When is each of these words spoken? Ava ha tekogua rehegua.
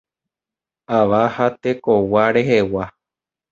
Ava 0.99 1.21
ha 1.35 1.45
tekogua 1.61 2.23
rehegua. 2.35 2.85